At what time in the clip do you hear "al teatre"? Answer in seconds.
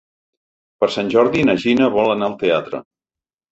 2.33-2.83